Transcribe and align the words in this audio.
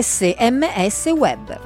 SMS 0.00 1.04
web. 1.14 1.60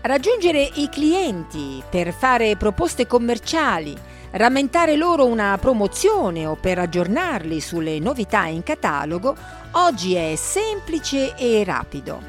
Raggiungere 0.00 0.70
i 0.74 0.88
clienti 0.88 1.82
per 1.90 2.12
fare 2.12 2.54
proposte 2.54 3.08
commerciali, 3.08 3.92
rammentare 4.30 4.94
loro 4.94 5.26
una 5.26 5.58
promozione 5.60 6.46
o 6.46 6.54
per 6.54 6.78
aggiornarli 6.78 7.58
sulle 7.58 7.98
novità 7.98 8.44
in 8.44 8.62
catalogo, 8.62 9.34
oggi 9.72 10.14
è 10.14 10.36
semplice 10.36 11.34
e 11.34 11.64
rapido. 11.64 12.20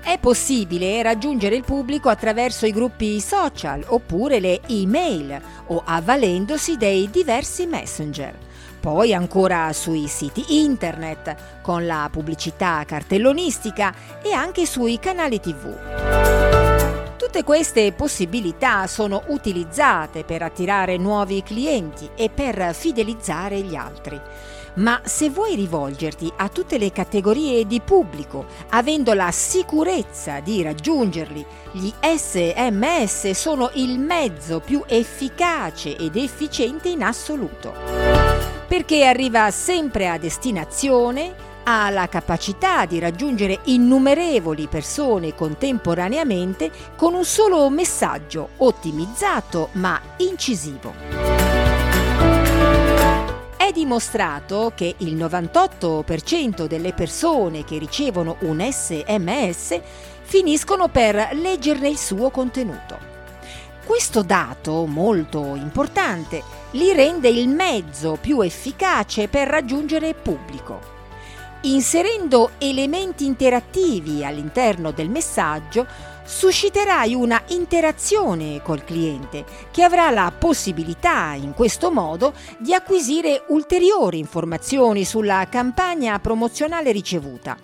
È 0.00 0.16
possibile 0.20 1.02
raggiungere 1.02 1.56
il 1.56 1.64
pubblico 1.64 2.08
attraverso 2.08 2.66
i 2.66 2.72
gruppi 2.72 3.18
social 3.18 3.82
oppure 3.84 4.38
le 4.38 4.60
email 4.68 5.40
o 5.66 5.82
avvalendosi 5.84 6.76
dei 6.76 7.10
diversi 7.10 7.66
messenger 7.66 8.43
poi 8.84 9.14
ancora 9.14 9.72
sui 9.72 10.06
siti 10.08 10.60
internet, 10.62 11.62
con 11.62 11.86
la 11.86 12.06
pubblicità 12.12 12.84
cartellonistica 12.86 13.94
e 14.22 14.32
anche 14.32 14.66
sui 14.66 14.98
canali 14.98 15.40
tv. 15.40 17.16
Tutte 17.16 17.44
queste 17.44 17.92
possibilità 17.92 18.86
sono 18.86 19.22
utilizzate 19.28 20.22
per 20.24 20.42
attirare 20.42 20.98
nuovi 20.98 21.42
clienti 21.42 22.10
e 22.14 22.28
per 22.28 22.74
fidelizzare 22.74 23.62
gli 23.62 23.74
altri. 23.74 24.20
Ma 24.74 25.00
se 25.02 25.30
vuoi 25.30 25.54
rivolgerti 25.54 26.30
a 26.36 26.50
tutte 26.50 26.76
le 26.76 26.92
categorie 26.92 27.66
di 27.66 27.80
pubblico, 27.80 28.44
avendo 28.68 29.14
la 29.14 29.30
sicurezza 29.30 30.40
di 30.40 30.62
raggiungerli, 30.62 31.46
gli 31.72 31.90
SMS 32.02 33.30
sono 33.30 33.70
il 33.76 33.98
mezzo 33.98 34.60
più 34.60 34.82
efficace 34.86 35.96
ed 35.96 36.16
efficiente 36.16 36.90
in 36.90 37.02
assoluto 37.02 38.13
perché 38.74 39.04
arriva 39.04 39.52
sempre 39.52 40.08
a 40.08 40.18
destinazione, 40.18 41.32
ha 41.62 41.90
la 41.90 42.08
capacità 42.08 42.86
di 42.86 42.98
raggiungere 42.98 43.60
innumerevoli 43.66 44.66
persone 44.66 45.32
contemporaneamente 45.32 46.72
con 46.96 47.14
un 47.14 47.24
solo 47.24 47.70
messaggio 47.70 48.48
ottimizzato 48.56 49.68
ma 49.74 50.00
incisivo. 50.16 50.92
È 53.56 53.70
dimostrato 53.72 54.72
che 54.74 54.96
il 54.98 55.14
98% 55.14 56.66
delle 56.66 56.92
persone 56.94 57.62
che 57.62 57.78
ricevono 57.78 58.38
un 58.40 58.60
sms 58.60 59.80
finiscono 60.22 60.88
per 60.88 61.28
leggerne 61.34 61.90
il 61.90 61.98
suo 61.98 62.28
contenuto. 62.30 62.98
Questo 63.84 64.22
dato, 64.22 64.84
molto 64.86 65.54
importante, 65.54 66.63
li 66.74 66.92
rende 66.92 67.28
il 67.28 67.48
mezzo 67.48 68.18
più 68.20 68.40
efficace 68.40 69.28
per 69.28 69.48
raggiungere 69.48 70.08
il 70.08 70.14
pubblico. 70.16 70.92
Inserendo 71.62 72.50
elementi 72.58 73.24
interattivi 73.24 74.24
all'interno 74.24 74.90
del 74.90 75.08
messaggio, 75.08 75.86
susciterai 76.24 77.14
una 77.14 77.42
interazione 77.48 78.60
col 78.62 78.84
cliente 78.84 79.44
che 79.70 79.82
avrà 79.82 80.10
la 80.10 80.32
possibilità 80.36 81.34
in 81.34 81.52
questo 81.54 81.90
modo 81.90 82.32
di 82.58 82.74
acquisire 82.74 83.44
ulteriori 83.48 84.18
informazioni 84.18 85.04
sulla 85.04 85.46
campagna 85.50 86.18
promozionale 86.18 86.92
ricevuta 86.92 87.56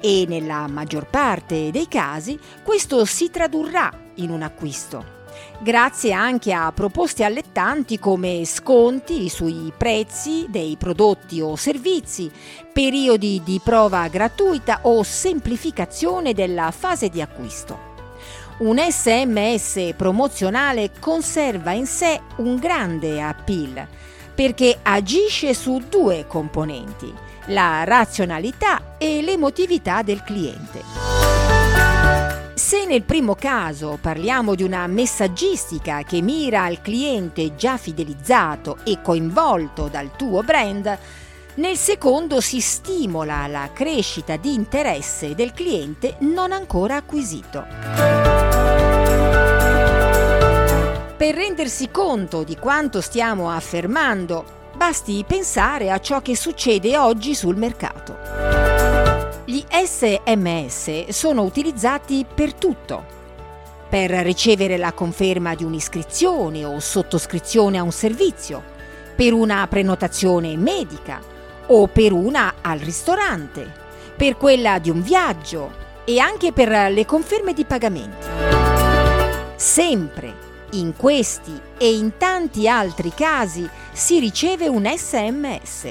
e 0.00 0.24
nella 0.26 0.66
maggior 0.68 1.06
parte 1.08 1.70
dei 1.70 1.86
casi 1.86 2.38
questo 2.62 3.04
si 3.04 3.30
tradurrà 3.30 3.90
in 4.16 4.30
un 4.30 4.42
acquisto 4.42 5.17
grazie 5.60 6.12
anche 6.12 6.52
a 6.52 6.70
proposte 6.72 7.24
allettanti 7.24 7.98
come 7.98 8.44
sconti 8.44 9.28
sui 9.28 9.72
prezzi 9.76 10.46
dei 10.48 10.76
prodotti 10.76 11.40
o 11.40 11.56
servizi, 11.56 12.30
periodi 12.72 13.42
di 13.44 13.60
prova 13.62 14.06
gratuita 14.08 14.80
o 14.82 15.02
semplificazione 15.02 16.34
della 16.34 16.70
fase 16.70 17.08
di 17.08 17.20
acquisto. 17.20 17.86
Un 18.58 18.78
SMS 18.78 19.94
promozionale 19.96 20.90
conserva 20.98 21.72
in 21.72 21.86
sé 21.86 22.20
un 22.36 22.56
grande 22.56 23.22
appeal 23.22 23.86
perché 24.34 24.78
agisce 24.82 25.52
su 25.52 25.82
due 25.88 26.24
componenti, 26.26 27.12
la 27.46 27.82
razionalità 27.84 28.96
e 28.98 29.20
l'emotività 29.20 30.02
del 30.02 30.22
cliente. 30.22 31.27
Se 32.68 32.84
nel 32.84 33.02
primo 33.02 33.34
caso 33.34 33.96
parliamo 33.98 34.54
di 34.54 34.62
una 34.62 34.86
messaggistica 34.86 36.02
che 36.02 36.20
mira 36.20 36.64
al 36.64 36.82
cliente 36.82 37.54
già 37.54 37.78
fidelizzato 37.78 38.80
e 38.84 39.00
coinvolto 39.00 39.88
dal 39.90 40.14
tuo 40.14 40.42
brand, 40.42 40.98
nel 41.54 41.76
secondo 41.78 42.42
si 42.42 42.60
stimola 42.60 43.46
la 43.46 43.70
crescita 43.72 44.36
di 44.36 44.52
interesse 44.52 45.34
del 45.34 45.54
cliente 45.54 46.16
non 46.18 46.52
ancora 46.52 46.96
acquisito. 46.96 47.64
Per 51.16 51.34
rendersi 51.34 51.90
conto 51.90 52.42
di 52.42 52.56
quanto 52.58 53.00
stiamo 53.00 53.50
affermando, 53.50 54.44
basti 54.74 55.24
pensare 55.26 55.90
a 55.90 55.98
ciò 56.00 56.20
che 56.20 56.36
succede 56.36 56.98
oggi 56.98 57.34
sul 57.34 57.56
mercato. 57.56 58.57
Gli 59.50 59.64
SMS 59.66 61.08
sono 61.08 61.40
utilizzati 61.40 62.26
per 62.34 62.52
tutto. 62.52 63.02
Per 63.88 64.10
ricevere 64.10 64.76
la 64.76 64.92
conferma 64.92 65.54
di 65.54 65.64
un'iscrizione 65.64 66.66
o 66.66 66.78
sottoscrizione 66.80 67.78
a 67.78 67.82
un 67.82 67.90
servizio, 67.90 68.62
per 69.16 69.32
una 69.32 69.66
prenotazione 69.66 70.54
medica 70.58 71.22
o 71.68 71.86
per 71.86 72.12
una 72.12 72.56
al 72.60 72.78
ristorante, 72.78 73.72
per 74.14 74.36
quella 74.36 74.78
di 74.78 74.90
un 74.90 75.00
viaggio 75.00 75.70
e 76.04 76.18
anche 76.18 76.52
per 76.52 76.92
le 76.92 77.06
conferme 77.06 77.54
di 77.54 77.64
pagamenti. 77.64 78.26
Sempre 79.56 80.34
in 80.72 80.94
questi 80.94 81.58
e 81.78 81.94
in 81.94 82.18
tanti 82.18 82.68
altri 82.68 83.14
casi 83.14 83.66
si 83.92 84.18
riceve 84.18 84.68
un 84.68 84.84
SMS. 84.84 85.90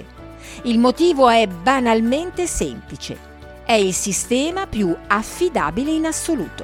Il 0.65 0.77
motivo 0.77 1.27
è 1.27 1.47
banalmente 1.47 2.45
semplice 2.45 3.26
è 3.67 3.73
il 3.73 3.93
sistema 3.93 4.65
più 4.65 4.95
affidabile 5.07 5.91
in 5.91 6.05
assoluto. 6.05 6.63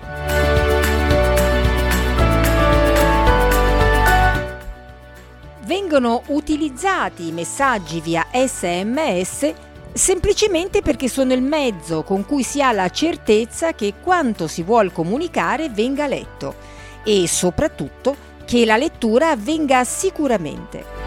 Vengono 5.65 6.23
utilizzati 6.27 7.27
i 7.27 7.33
messaggi 7.33 7.99
via 7.99 8.27
SMS 8.31 9.53
semplicemente 9.91 10.81
perché 10.81 11.09
sono 11.09 11.33
il 11.33 11.41
mezzo 11.41 12.03
con 12.03 12.25
cui 12.25 12.41
si 12.41 12.61
ha 12.61 12.71
la 12.71 12.87
certezza 12.87 13.73
che 13.73 13.95
quanto 14.01 14.47
si 14.47 14.63
vuole 14.63 14.93
comunicare 14.93 15.69
venga 15.69 16.07
letto 16.07 16.55
e 17.03 17.27
soprattutto 17.27 18.15
che 18.45 18.63
la 18.63 18.77
lettura 18.77 19.31
avvenga 19.31 19.83
sicuramente. 19.83 21.02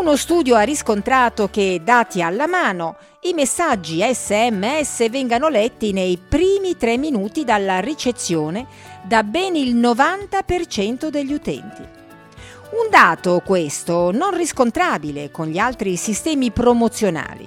Uno 0.00 0.16
studio 0.16 0.56
ha 0.56 0.62
riscontrato 0.62 1.50
che, 1.50 1.82
dati 1.84 2.22
alla 2.22 2.46
mano, 2.46 2.96
i 3.24 3.34
messaggi 3.34 4.00
SMS 4.02 5.10
vengano 5.10 5.50
letti 5.50 5.92
nei 5.92 6.16
primi 6.16 6.78
tre 6.78 6.96
minuti 6.96 7.44
dalla 7.44 7.80
ricezione 7.80 8.66
da 9.02 9.22
ben 9.22 9.56
il 9.56 9.76
90% 9.76 11.08
degli 11.08 11.34
utenti. 11.34 11.82
Un 11.82 12.88
dato 12.88 13.42
questo 13.44 14.10
non 14.10 14.34
riscontrabile 14.34 15.30
con 15.30 15.48
gli 15.48 15.58
altri 15.58 15.96
sistemi 15.96 16.50
promozionali. 16.50 17.46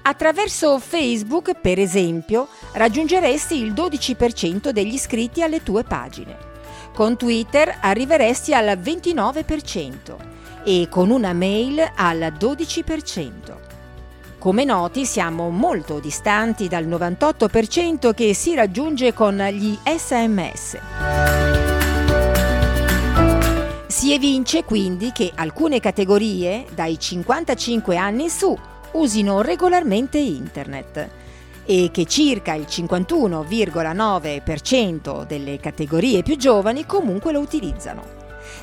Attraverso 0.00 0.78
Facebook, 0.78 1.60
per 1.60 1.78
esempio, 1.78 2.48
raggiungeresti 2.72 3.56
il 3.60 3.74
12% 3.74 4.70
degli 4.70 4.94
iscritti 4.94 5.42
alle 5.42 5.62
tue 5.62 5.84
pagine. 5.84 6.38
Con 6.94 7.18
Twitter 7.18 7.80
arriveresti 7.82 8.54
al 8.54 8.78
29% 8.82 10.30
e 10.64 10.88
con 10.90 11.10
una 11.10 11.32
mail 11.32 11.80
al 11.94 12.34
12%. 12.38 13.30
Come 14.38 14.64
noti 14.64 15.04
siamo 15.04 15.50
molto 15.50 16.00
distanti 16.00 16.66
dal 16.66 16.86
98% 16.86 18.14
che 18.14 18.32
si 18.32 18.54
raggiunge 18.54 19.12
con 19.12 19.36
gli 19.36 19.76
SMS. 19.84 20.78
Si 23.86 24.14
evince 24.14 24.64
quindi 24.64 25.12
che 25.12 25.30
alcune 25.34 25.78
categorie, 25.78 26.64
dai 26.74 26.98
55 26.98 27.98
anni 27.98 28.22
in 28.22 28.30
su, 28.30 28.56
usino 28.92 29.42
regolarmente 29.42 30.16
Internet 30.16 31.08
e 31.66 31.90
che 31.92 32.06
circa 32.06 32.54
il 32.54 32.64
51,9% 32.68 35.26
delle 35.26 35.58
categorie 35.58 36.22
più 36.22 36.36
giovani 36.36 36.86
comunque 36.86 37.32
lo 37.32 37.40
utilizzano. 37.40 38.19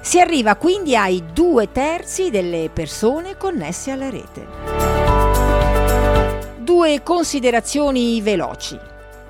Si 0.08 0.22
arriva 0.22 0.56
quindi 0.56 0.96
ai 0.96 1.22
due 1.34 1.70
terzi 1.70 2.30
delle 2.30 2.70
persone 2.72 3.36
connesse 3.36 3.92
alla 3.92 4.10
rete. 4.10 4.48
Due 6.60 7.04
considerazioni 7.04 8.22
veloci. 8.22 8.80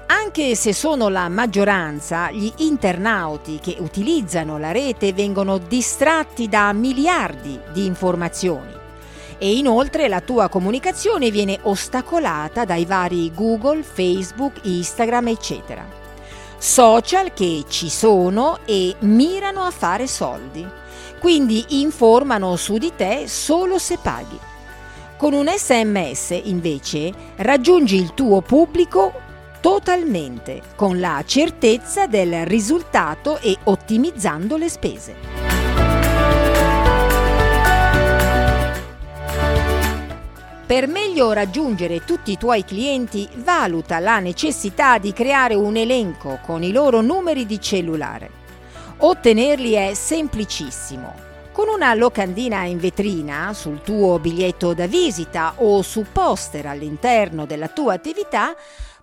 Anche 0.05 0.53
se 0.53 0.73
sono 0.73 1.09
la 1.09 1.29
maggioranza, 1.29 2.29
gli 2.29 2.53
internauti 2.57 3.57
che 3.59 3.77
utilizzano 3.79 4.59
la 4.59 4.71
rete 4.71 5.13
vengono 5.13 5.57
distratti 5.57 6.47
da 6.47 6.71
miliardi 6.73 7.59
di 7.73 7.87
informazioni 7.87 8.71
e 9.39 9.57
inoltre 9.57 10.07
la 10.07 10.21
tua 10.21 10.47
comunicazione 10.47 11.31
viene 11.31 11.57
ostacolata 11.63 12.65
dai 12.65 12.85
vari 12.85 13.31
Google, 13.33 13.81
Facebook, 13.81 14.59
Instagram, 14.61 15.29
eccetera. 15.29 16.06
Social 16.59 17.33
che 17.33 17.65
ci 17.67 17.87
sono 17.87 18.59
e 18.65 18.95
mirano 18.99 19.61
a 19.61 19.71
fare 19.71 20.07
soldi, 20.07 20.65
quindi 21.19 21.81
informano 21.81 22.55
su 22.55 22.77
di 22.77 22.93
te 22.95 23.25
solo 23.27 23.77
se 23.77 23.99
paghi. 24.01 24.39
Con 25.17 25.33
un 25.33 25.47
sms 25.47 26.41
invece 26.43 27.11
raggiungi 27.37 27.95
il 27.95 28.13
tuo 28.15 28.41
pubblico 28.41 29.13
totalmente, 29.61 30.61
con 30.75 30.99
la 30.99 31.23
certezza 31.25 32.07
del 32.07 32.45
risultato 32.45 33.39
e 33.39 33.55
ottimizzando 33.63 34.57
le 34.57 34.69
spese. 34.69 35.46
Per 40.67 40.85
meglio 40.85 41.31
raggiungere 41.31 42.03
tutti 42.03 42.33
i 42.33 42.37
tuoi 42.37 42.65
clienti, 42.65 43.25
valuta 43.35 43.99
la 43.99 44.19
necessità 44.19 44.97
di 44.97 45.13
creare 45.13 45.55
un 45.55 45.77
elenco 45.77 46.39
con 46.45 46.61
i 46.61 46.73
loro 46.73 46.99
numeri 46.99 47.45
di 47.45 47.61
cellulare. 47.61 48.29
Ottenerli 48.97 49.71
è 49.71 49.93
semplicissimo 49.93 51.25
con 51.53 51.69
una 51.69 51.93
locandina 51.95 52.65
in 52.65 52.77
vetrina, 52.77 53.51
sul 53.53 53.81
tuo 53.81 54.19
biglietto 54.19 54.75
da 54.75 54.85
visita 54.85 55.53
o 55.55 55.81
su 55.81 56.05
poster 56.11 56.67
all'interno 56.67 57.47
della 57.47 57.67
tua 57.67 57.93
attività, 57.93 58.53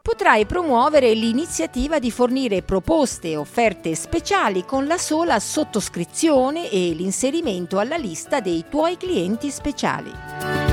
potrai 0.00 0.44
promuovere 0.44 1.14
l'iniziativa 1.14 1.98
di 1.98 2.12
fornire 2.12 2.62
proposte 2.62 3.30
e 3.30 3.36
offerte 3.36 3.96
speciali 3.96 4.64
con 4.64 4.86
la 4.86 4.98
sola 4.98 5.40
sottoscrizione 5.40 6.70
e 6.70 6.90
l'inserimento 6.90 7.80
alla 7.80 7.96
lista 7.96 8.38
dei 8.38 8.66
tuoi 8.68 8.98
clienti 8.98 9.50
speciali. 9.50 10.63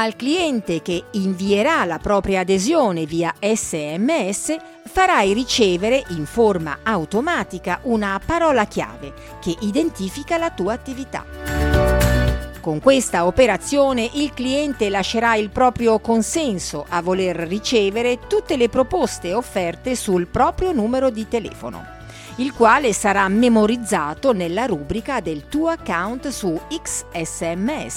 Al 0.00 0.14
cliente 0.14 0.80
che 0.80 1.06
invierà 1.14 1.84
la 1.84 1.98
propria 1.98 2.42
adesione 2.42 3.04
via 3.04 3.34
SMS 3.40 4.56
farai 4.84 5.32
ricevere 5.32 6.04
in 6.10 6.24
forma 6.24 6.78
automatica 6.84 7.80
una 7.82 8.20
parola 8.24 8.64
chiave 8.66 9.12
che 9.40 9.56
identifica 9.62 10.38
la 10.38 10.52
tua 10.52 10.74
attività. 10.74 11.24
Con 12.60 12.78
questa 12.78 13.26
operazione 13.26 14.08
il 14.12 14.32
cliente 14.34 14.88
lascerà 14.88 15.34
il 15.34 15.50
proprio 15.50 15.98
consenso 15.98 16.86
a 16.88 17.02
voler 17.02 17.34
ricevere 17.34 18.20
tutte 18.28 18.56
le 18.56 18.68
proposte 18.68 19.34
offerte 19.34 19.96
sul 19.96 20.28
proprio 20.28 20.70
numero 20.70 21.10
di 21.10 21.26
telefono, 21.26 21.84
il 22.36 22.52
quale 22.52 22.92
sarà 22.92 23.26
memorizzato 23.26 24.32
nella 24.32 24.66
rubrica 24.66 25.18
del 25.20 25.48
tuo 25.48 25.70
account 25.70 26.28
su 26.28 26.56
xsms.it. 26.68 27.96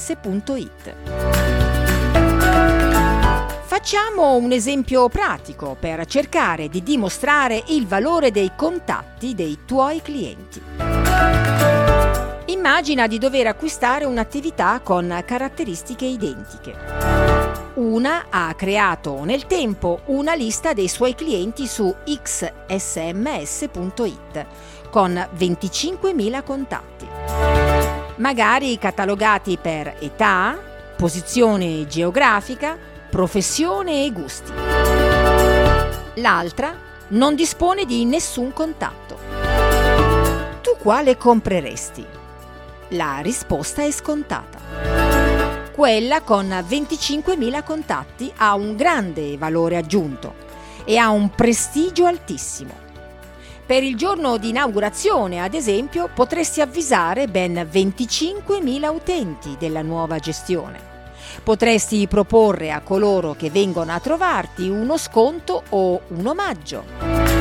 Facciamo 3.72 4.36
un 4.36 4.52
esempio 4.52 5.08
pratico 5.08 5.78
per 5.80 6.06
cercare 6.06 6.68
di 6.68 6.84
dimostrare 6.84 7.64
il 7.68 7.88
valore 7.88 8.30
dei 8.30 8.52
contatti 8.54 9.34
dei 9.34 9.60
tuoi 9.66 10.02
clienti. 10.02 10.62
Immagina 12.48 13.08
di 13.08 13.18
dover 13.18 13.48
acquistare 13.48 14.04
un'attività 14.04 14.82
con 14.84 15.24
caratteristiche 15.26 16.04
identiche. 16.04 16.76
Una 17.76 18.26
ha 18.30 18.54
creato 18.56 19.24
nel 19.24 19.48
tempo 19.48 20.02
una 20.08 20.34
lista 20.34 20.74
dei 20.74 20.90
suoi 20.90 21.16
clienti 21.16 21.66
su 21.66 21.96
xsms.it 22.04 22.76
con 24.90 25.14
25.000 25.14 26.44
contatti, 26.44 27.08
magari 28.18 28.78
catalogati 28.78 29.58
per 29.62 29.96
età, 30.02 30.60
posizione 30.98 31.88
geografica, 31.88 32.90
professione 33.12 34.06
e 34.06 34.12
gusti. 34.14 34.54
L'altra 36.16 36.74
non 37.10 37.36
dispone 37.36 37.84
di 37.84 38.06
nessun 38.06 38.54
contatto. 38.54 39.18
Tu 40.62 40.78
quale 40.80 41.18
compreresti? 41.18 42.06
La 42.92 43.20
risposta 43.22 43.84
è 43.84 43.92
scontata. 43.92 44.60
Quella 45.74 46.22
con 46.22 46.48
25.000 46.48 47.64
contatti 47.66 48.32
ha 48.38 48.56
un 48.56 48.78
grande 48.78 49.38
valore 49.38 49.76
aggiunto 49.76 50.34
e 50.86 50.96
ha 50.96 51.10
un 51.10 51.32
prestigio 51.32 52.06
altissimo. 52.06 52.74
Per 53.66 53.84
il 53.84 53.98
giorno 53.98 54.38
di 54.38 54.50
inaugurazione, 54.50 55.42
ad 55.42 55.54
esempio, 55.54 56.10
potresti 56.14 56.62
avvisare 56.62 57.28
ben 57.28 57.56
25.000 57.56 58.88
utenti 58.88 59.58
della 59.60 59.82
nuova 59.82 60.18
gestione. 60.18 60.91
Potresti 61.44 62.08
proporre 62.08 62.72
a 62.72 62.82
coloro 62.82 63.34
che 63.34 63.50
vengono 63.50 63.92
a 63.92 64.00
trovarti 64.00 64.70
uno 64.70 64.98
sconto 64.98 65.64
o 65.70 66.02
un 66.08 66.28
omaggio. 66.28 67.32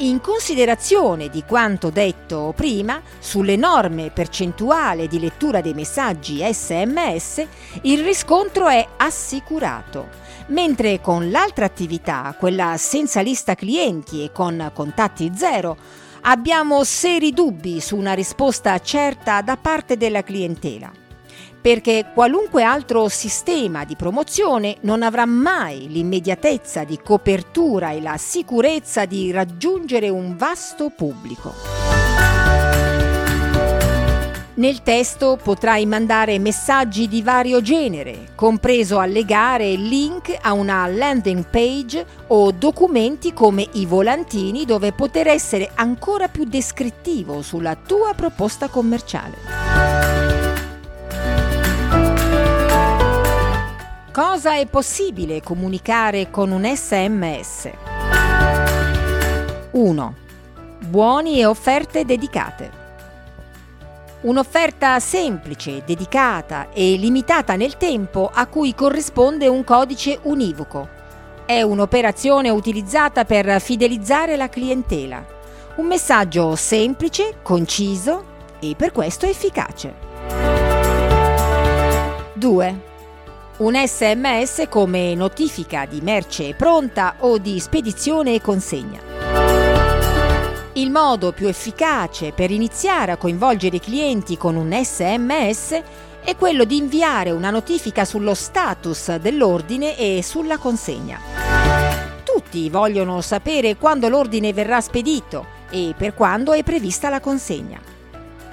In 0.00 0.20
considerazione 0.20 1.30
di 1.30 1.42
quanto 1.44 1.88
detto 1.88 2.52
prima 2.54 3.00
sull'enorme 3.18 4.10
percentuale 4.10 5.08
di 5.08 5.18
lettura 5.18 5.62
dei 5.62 5.72
messaggi 5.72 6.42
SMS, 6.42 7.46
il 7.82 8.04
riscontro 8.04 8.68
è 8.68 8.86
assicurato, 8.98 10.08
mentre 10.48 11.00
con 11.00 11.30
l'altra 11.30 11.64
attività, 11.64 12.36
quella 12.38 12.76
senza 12.76 13.22
lista 13.22 13.54
clienti 13.54 14.22
e 14.22 14.32
con 14.32 14.70
contatti 14.74 15.32
zero, 15.34 15.78
abbiamo 16.22 16.84
seri 16.84 17.32
dubbi 17.32 17.80
su 17.80 17.96
una 17.96 18.12
risposta 18.12 18.78
certa 18.80 19.40
da 19.40 19.56
parte 19.56 19.96
della 19.96 20.22
clientela 20.22 21.04
perché 21.66 22.12
qualunque 22.14 22.62
altro 22.62 23.08
sistema 23.08 23.84
di 23.84 23.96
promozione 23.96 24.76
non 24.82 25.02
avrà 25.02 25.26
mai 25.26 25.88
l'immediatezza 25.88 26.84
di 26.84 26.96
copertura 27.02 27.90
e 27.90 28.00
la 28.00 28.16
sicurezza 28.18 29.04
di 29.04 29.32
raggiungere 29.32 30.08
un 30.08 30.36
vasto 30.36 30.90
pubblico. 30.90 31.52
Nel 34.54 34.84
testo 34.84 35.40
potrai 35.42 35.86
mandare 35.86 36.38
messaggi 36.38 37.08
di 37.08 37.20
vario 37.20 37.60
genere, 37.60 38.28
compreso 38.36 39.00
allegare 39.00 39.74
link 39.74 40.38
a 40.40 40.52
una 40.52 40.86
landing 40.86 41.46
page 41.50 42.06
o 42.28 42.52
documenti 42.52 43.32
come 43.32 43.66
i 43.72 43.86
volantini 43.86 44.64
dove 44.64 44.92
poter 44.92 45.26
essere 45.26 45.72
ancora 45.74 46.28
più 46.28 46.44
descrittivo 46.44 47.42
sulla 47.42 47.74
tua 47.74 48.12
proposta 48.14 48.68
commerciale. 48.68 49.85
Cosa 54.16 54.56
è 54.56 54.64
possibile 54.64 55.42
comunicare 55.42 56.30
con 56.30 56.50
un 56.50 56.64
sms? 56.64 57.70
1. 59.72 60.14
Buoni 60.88 61.38
e 61.38 61.44
offerte 61.44 62.06
dedicate. 62.06 62.70
Un'offerta 64.22 64.98
semplice, 65.00 65.82
dedicata 65.84 66.70
e 66.72 66.96
limitata 66.96 67.56
nel 67.56 67.76
tempo 67.76 68.30
a 68.32 68.46
cui 68.46 68.74
corrisponde 68.74 69.48
un 69.48 69.62
codice 69.64 70.18
univoco. 70.22 70.88
È 71.44 71.60
un'operazione 71.60 72.48
utilizzata 72.48 73.26
per 73.26 73.60
fidelizzare 73.60 74.36
la 74.36 74.48
clientela. 74.48 75.22
Un 75.74 75.84
messaggio 75.84 76.56
semplice, 76.56 77.34
conciso 77.42 78.24
e 78.60 78.72
per 78.78 78.92
questo 78.92 79.26
efficace. 79.26 79.94
2 82.32 82.94
un 83.58 83.74
sms 83.74 84.66
come 84.68 85.14
notifica 85.14 85.86
di 85.86 86.02
merce 86.02 86.52
pronta 86.52 87.14
o 87.20 87.38
di 87.38 87.58
spedizione 87.58 88.34
e 88.34 88.42
consegna. 88.42 89.00
Il 90.74 90.90
modo 90.90 91.32
più 91.32 91.46
efficace 91.46 92.32
per 92.32 92.50
iniziare 92.50 93.12
a 93.12 93.16
coinvolgere 93.16 93.76
i 93.76 93.80
clienti 93.80 94.36
con 94.36 94.56
un 94.56 94.78
sms 94.78 95.80
è 96.22 96.36
quello 96.36 96.64
di 96.64 96.76
inviare 96.76 97.30
una 97.30 97.48
notifica 97.48 98.04
sullo 98.04 98.34
status 98.34 99.16
dell'ordine 99.16 99.96
e 99.96 100.22
sulla 100.22 100.58
consegna. 100.58 101.18
Tutti 102.24 102.68
vogliono 102.68 103.22
sapere 103.22 103.76
quando 103.76 104.10
l'ordine 104.10 104.52
verrà 104.52 104.82
spedito 104.82 105.46
e 105.70 105.94
per 105.96 106.12
quando 106.12 106.52
è 106.52 106.62
prevista 106.62 107.08
la 107.08 107.20
consegna. 107.20 107.80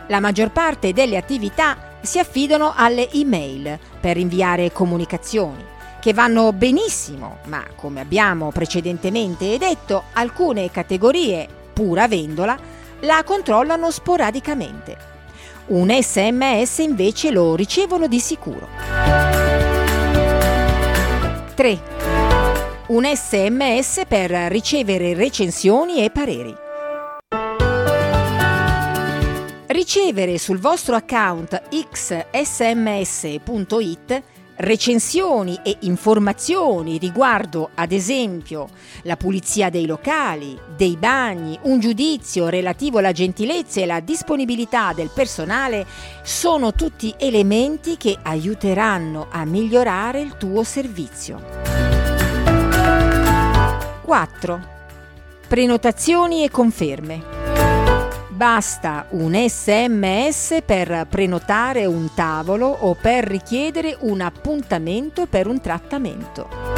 La 0.08 0.22
maggior 0.22 0.52
parte 0.52 0.94
delle 0.94 1.18
attività 1.18 1.92
si 2.04 2.20
affidano 2.20 2.74
alle 2.76 3.10
email 3.12 3.80
per 4.00 4.18
inviare 4.18 4.72
comunicazioni, 4.72 5.64
che 6.00 6.14
vanno 6.14 6.52
benissimo, 6.52 7.38
ma 7.46 7.64
come 7.76 8.02
abbiamo 8.02 8.52
precedentemente 8.52 9.58
detto, 9.58 10.04
alcune 10.14 10.70
categorie, 10.70 11.48
pur 11.72 12.00
avendola, 12.00 12.58
la 13.00 13.24
controllano 13.26 13.90
sporadicamente. 13.90 15.12
Un 15.68 15.90
sms 15.90 16.80
invece 16.80 17.32
lo 17.32 17.56
ricevono 17.56 18.08
di 18.08 18.20
sicuro. 18.20 18.68
3. 21.56 21.82
Un 22.88 23.10
sms 23.16 24.02
per 24.08 24.32
ricevere 24.52 25.14
recensioni 25.14 26.04
e 26.04 26.10
pareri. 26.10 26.63
Ricevere 29.74 30.38
sul 30.38 30.60
vostro 30.60 30.96
account 30.96 31.60
xsms.it 31.90 33.42
recensioni 34.58 35.60
e 35.64 35.78
informazioni 35.80 37.00
riguardo, 37.00 37.72
ad 37.74 37.92
esempio, 37.92 38.70
la 39.02 39.18
pulizia 39.18 39.72
dei 39.72 39.88
locali, 39.88 40.56
dei 40.78 40.96
bagni, 40.96 41.58
un 41.64 41.80
giudizio 41.80 42.50
relativo 42.50 43.00
alla 43.00 43.14
gentilezza 43.14 43.80
e 43.80 43.84
alla 43.86 44.00
disponibilità 44.00 44.94
del 44.94 45.10
personale 45.12 45.88
sono 46.22 46.74
tutti 46.74 47.12
elementi 47.18 47.98
che 47.98 48.16
aiuteranno 48.22 49.26
a 49.32 49.44
migliorare 49.44 50.22
il 50.22 50.38
tuo 50.38 50.64
servizio. 50.64 51.42
4. 54.04 54.68
Prenotazioni 55.48 56.44
e 56.44 56.52
conferme. 56.52 57.43
Basta 58.36 59.06
un 59.12 59.36
sms 59.48 60.64
per 60.66 61.06
prenotare 61.08 61.86
un 61.86 62.10
tavolo 62.16 62.66
o 62.66 62.96
per 62.96 63.26
richiedere 63.26 63.96
un 64.00 64.22
appuntamento 64.22 65.28
per 65.28 65.46
un 65.46 65.62
trattamento. 65.62 66.73